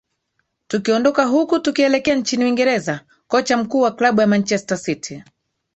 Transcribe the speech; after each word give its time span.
tukiondoka 0.67 1.25
huku 1.25 1.59
tukielekea 1.59 2.15
nchini 2.15 2.45
uingereza 2.45 2.99
kocha 3.27 3.57
mkuu 3.57 3.81
wa 3.81 3.91
kablu 3.91 4.21
ya 4.21 4.27
manchester 4.27 4.77
city 4.77 5.23